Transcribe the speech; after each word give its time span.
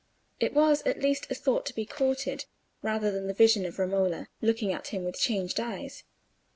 It 0.39 0.55
was 0.55 0.81
at 0.81 0.99
least 1.03 1.29
a 1.29 1.35
thought 1.35 1.63
to 1.67 1.75
be 1.75 1.85
courted, 1.85 2.45
rather 2.81 3.11
than 3.11 3.27
the 3.27 3.35
vision 3.35 3.67
of 3.67 3.77
Romola 3.77 4.29
looking 4.41 4.73
at 4.73 4.87
him 4.87 5.03
with 5.03 5.19
changed 5.19 5.59
eyes. 5.59 6.03